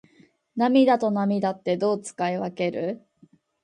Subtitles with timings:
[0.55, 3.05] 涙と泪ってどう使い分ける？